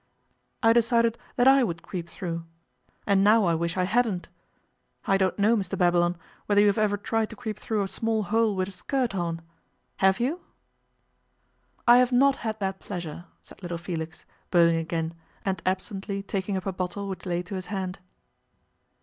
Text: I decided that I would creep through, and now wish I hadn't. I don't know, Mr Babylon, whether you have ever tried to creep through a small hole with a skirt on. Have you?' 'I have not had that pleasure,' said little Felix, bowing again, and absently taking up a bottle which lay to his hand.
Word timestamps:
I 0.63 0.73
decided 0.73 1.15
that 1.35 1.47
I 1.47 1.63
would 1.63 1.83
creep 1.83 2.09
through, 2.09 2.43
and 3.05 3.23
now 3.23 3.55
wish 3.55 3.77
I 3.77 3.83
hadn't. 3.83 4.29
I 5.05 5.15
don't 5.15 5.37
know, 5.37 5.55
Mr 5.55 5.77
Babylon, 5.77 6.17
whether 6.47 6.59
you 6.59 6.65
have 6.65 6.79
ever 6.79 6.97
tried 6.97 7.29
to 7.29 7.35
creep 7.35 7.59
through 7.59 7.83
a 7.83 7.87
small 7.87 8.23
hole 8.23 8.55
with 8.55 8.67
a 8.67 8.71
skirt 8.71 9.13
on. 9.13 9.43
Have 9.97 10.19
you?' 10.19 10.39
'I 11.87 11.97
have 11.97 12.11
not 12.11 12.37
had 12.37 12.59
that 12.59 12.79
pleasure,' 12.79 13.25
said 13.43 13.61
little 13.61 13.77
Felix, 13.77 14.25
bowing 14.49 14.77
again, 14.77 15.13
and 15.45 15.61
absently 15.67 16.23
taking 16.23 16.57
up 16.57 16.65
a 16.65 16.73
bottle 16.73 17.07
which 17.07 17.27
lay 17.27 17.43
to 17.43 17.53
his 17.53 17.67
hand. 17.67 17.99